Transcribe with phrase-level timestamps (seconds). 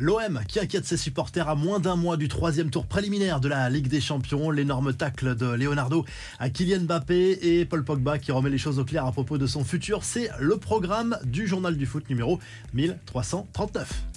[0.00, 3.68] L'OM qui inquiète ses supporters à moins d'un mois du troisième tour préliminaire de la
[3.68, 4.50] Ligue des Champions.
[4.50, 6.06] L'énorme tacle de Leonardo
[6.38, 9.46] à Kylian Mbappé et Paul Pogba qui remet les choses au clair à propos de
[9.46, 10.02] son futur.
[10.02, 12.40] C'est le programme du journal du foot numéro
[12.72, 14.09] 1339.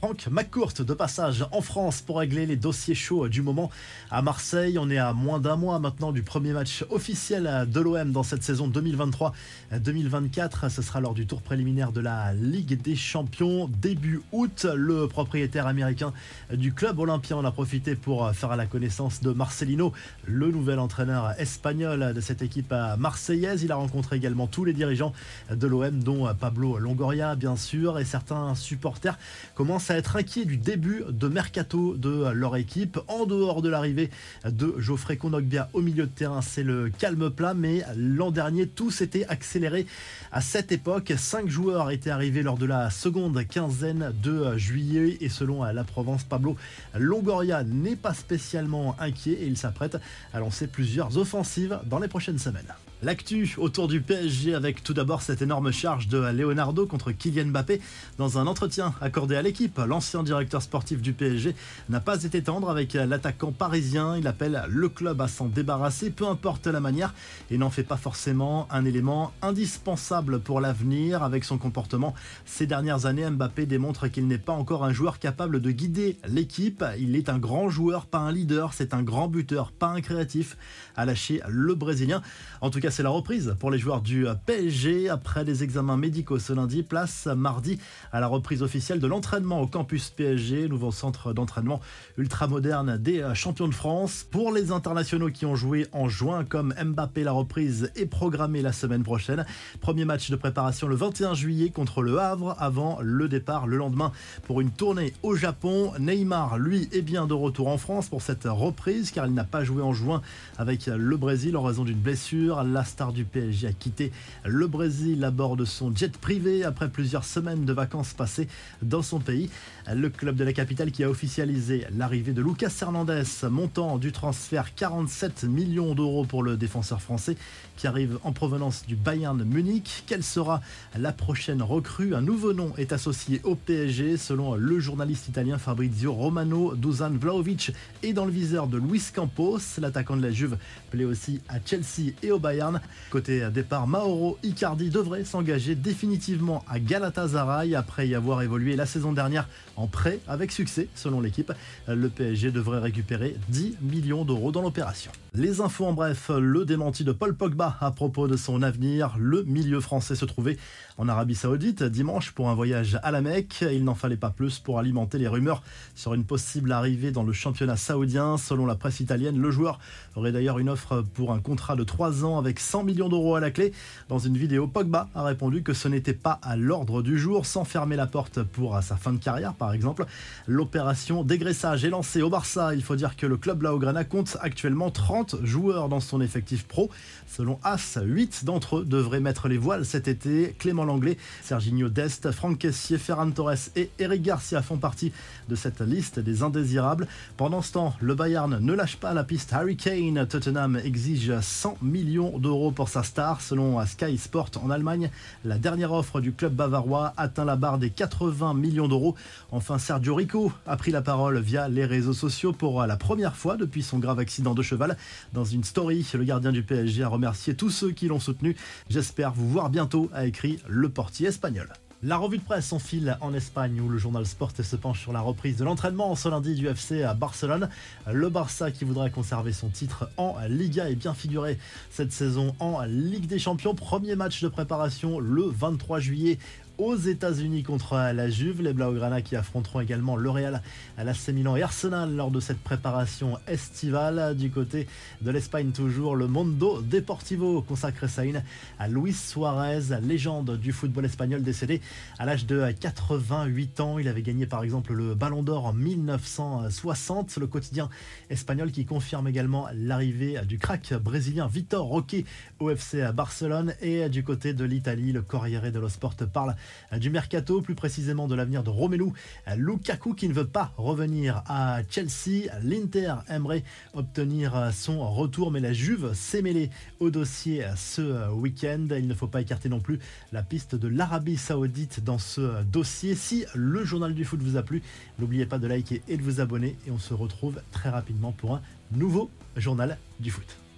[0.00, 3.70] Franck McCourt de passage en France pour régler les dossiers chauds du moment
[4.10, 4.78] à Marseille.
[4.78, 8.42] On est à moins d'un mois maintenant du premier match officiel de l'OM dans cette
[8.42, 10.70] saison 2023-2024.
[10.70, 14.64] Ce sera lors du tour préliminaire de la Ligue des Champions début août.
[14.74, 16.14] Le propriétaire américain
[16.50, 19.92] du club olympien en a profité pour faire la connaissance de Marcelino,
[20.24, 23.64] le nouvel entraîneur espagnol de cette équipe marseillaise.
[23.64, 25.12] Il a rencontré également tous les dirigeants
[25.50, 29.18] de l'OM dont Pablo Longoria bien sûr et certains supporters
[29.54, 32.98] commencent être inquiet du début de mercato de leur équipe.
[33.08, 34.10] En dehors de l'arrivée
[34.44, 38.90] de Geoffrey Kondogbia au milieu de terrain, c'est le calme plat, mais l'an dernier, tout
[38.90, 39.86] s'était accéléré
[40.32, 41.12] à cette époque.
[41.16, 46.24] Cinq joueurs étaient arrivés lors de la seconde quinzaine de juillet et selon la Provence,
[46.24, 46.56] Pablo
[46.94, 49.98] Longoria n'est pas spécialement inquiet et il s'apprête
[50.32, 52.72] à lancer plusieurs offensives dans les prochaines semaines.
[53.02, 57.80] L'actu autour du PSG avec tout d'abord cette énorme charge de Leonardo contre Kylian Mbappé
[58.18, 59.78] dans un entretien accordé à l'équipe.
[59.78, 61.54] L'ancien directeur sportif du PSG
[61.88, 64.18] n'a pas été tendre avec l'attaquant parisien.
[64.18, 67.14] Il appelle le club à s'en débarrasser, peu importe la manière,
[67.50, 71.22] et n'en fait pas forcément un élément indispensable pour l'avenir.
[71.22, 75.62] Avec son comportement ces dernières années, Mbappé démontre qu'il n'est pas encore un joueur capable
[75.62, 76.84] de guider l'équipe.
[76.98, 78.74] Il est un grand joueur, pas un leader.
[78.74, 80.58] C'est un grand buteur, pas un créatif,
[80.96, 82.20] a lâché le Brésilien.
[82.60, 85.08] En tout cas, c'est la reprise pour les joueurs du PSG.
[85.08, 87.78] Après les examens médicaux ce lundi, place mardi
[88.12, 91.80] à la reprise officielle de l'entraînement au campus PSG, nouveau centre d'entraînement
[92.16, 94.26] ultra moderne des champions de France.
[94.30, 98.72] Pour les internationaux qui ont joué en juin, comme Mbappé, la reprise est programmée la
[98.72, 99.44] semaine prochaine.
[99.80, 104.12] Premier match de préparation le 21 juillet contre le Havre avant le départ le lendemain
[104.44, 105.92] pour une tournée au Japon.
[105.98, 109.64] Neymar, lui, est bien de retour en France pour cette reprise car il n'a pas
[109.64, 110.22] joué en juin
[110.58, 112.64] avec le Brésil en raison d'une blessure.
[112.84, 114.12] Star du PSG a quitté
[114.44, 118.48] le Brésil à bord de son jet privé après plusieurs semaines de vacances passées
[118.82, 119.50] dans son pays.
[119.92, 124.74] Le club de la capitale qui a officialisé l'arrivée de Lucas Hernandez, montant du transfert
[124.74, 127.36] 47 millions d'euros pour le défenseur français
[127.76, 130.04] qui arrive en provenance du Bayern Munich.
[130.06, 130.60] Quelle sera
[130.98, 132.14] la prochaine recrue?
[132.14, 136.74] Un nouveau nom est associé au PSG selon le journaliste italien Fabrizio Romano.
[136.76, 139.58] Dusan Vlaovic est dans le viseur de Luis Campos.
[139.78, 140.58] L'attaquant de la Juve
[140.90, 142.69] plaît aussi à Chelsea et au Bayern.
[143.10, 149.12] Côté départ, Mauro Icardi devrait s'engager définitivement à Galatasaray après y avoir évolué la saison
[149.12, 151.52] dernière en prêt avec succès selon l'équipe.
[151.88, 155.10] Le PSG devrait récupérer 10 millions d'euros dans l'opération.
[155.34, 159.14] Les infos en bref, le démenti de Paul Pogba à propos de son avenir.
[159.18, 160.58] Le milieu français se trouvait
[160.98, 163.64] en Arabie Saoudite dimanche pour un voyage à la Mecque.
[163.72, 165.62] Il n'en fallait pas plus pour alimenter les rumeurs
[165.94, 168.36] sur une possible arrivée dans le championnat saoudien.
[168.36, 169.78] Selon la presse italienne, le joueur
[170.16, 173.40] aurait d'ailleurs une offre pour un contrat de 3 ans avec 100 millions d'euros à
[173.40, 173.72] la clé.
[174.08, 177.64] Dans une vidéo, Pogba a répondu que ce n'était pas à l'ordre du jour, sans
[177.64, 180.06] fermer la porte pour sa fin de carrière par exemple.
[180.46, 182.74] L'opération dégraissage est lancée au Barça.
[182.74, 186.90] Il faut dire que le club Blaugrana compte actuellement 30 joueurs dans son effectif pro.
[187.26, 190.54] Selon AS, 8 d'entre eux devraient mettre les voiles cet été.
[190.58, 195.12] Clément Langlais, Serginho Dest, Franck Kessier, Ferran Torres et Eric Garcia font partie
[195.48, 197.06] de cette liste des indésirables.
[197.36, 200.26] Pendant ce temps, le Bayern ne lâche pas la piste Harry Kane.
[200.26, 203.40] Tottenham exige 100 millions d'euros pour sa star.
[203.40, 205.10] Selon Sky Sport en Allemagne,
[205.44, 209.14] la dernière offre du club bavarois atteint la barre des 80 millions d'euros.
[209.52, 213.56] Enfin, Sergio Rico a pris la parole via les réseaux sociaux pour la première fois
[213.56, 214.96] depuis son grave accident de cheval.
[215.32, 218.56] Dans une story, le gardien du PSG a remercié tous ceux qui l'ont soutenu.
[218.88, 221.68] J'espère vous voir bientôt, a écrit le portier espagnol.
[222.02, 225.20] La revue de presse s'enfile en Espagne où le journal Sport se penche sur la
[225.20, 227.68] reprise de l'entraînement ce lundi du FC à Barcelone.
[228.10, 231.58] Le Barça qui voudrait conserver son titre en Liga et bien figurer
[231.90, 233.74] cette saison en Ligue des Champions.
[233.74, 236.38] Premier match de préparation le 23 juillet
[236.80, 238.62] aux États-Unis contre la Juve.
[238.62, 240.62] Les Blaugrana qui affronteront également le Real,
[240.96, 244.34] l'AC Milan et Arsenal lors de cette préparation estivale.
[244.34, 244.86] Du côté
[245.20, 248.42] de l'Espagne, toujours le Mondo Deportivo consacre sa une
[248.78, 251.82] à Luis Suarez, légende du football espagnol décédé
[252.18, 253.98] à l'âge de 88 ans.
[253.98, 257.36] Il avait gagné par exemple le Ballon d'Or en 1960.
[257.36, 257.90] Le quotidien
[258.30, 262.16] espagnol qui confirme également l'arrivée du crack brésilien Vitor Roque
[262.58, 263.74] au FC Barcelone.
[263.82, 266.56] Et du côté de l'Italie, le Corriere dello Sport parle
[266.98, 269.12] du mercato, plus précisément de l'avenir de Romelu
[269.56, 272.50] Lukaku qui ne veut pas revenir à Chelsea.
[272.62, 273.64] L'Inter aimerait
[273.94, 278.88] obtenir son retour, mais la Juve s'est mêlée au dossier ce week-end.
[278.90, 279.98] Il ne faut pas écarter non plus
[280.32, 283.14] la piste de l'Arabie Saoudite dans ce dossier.
[283.14, 284.82] Si le journal du foot vous a plu,
[285.18, 288.54] n'oubliez pas de liker et de vous abonner et on se retrouve très rapidement pour
[288.54, 288.62] un
[288.92, 290.60] nouveau journal du foot.